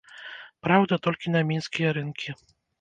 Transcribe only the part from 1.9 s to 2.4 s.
рынкі.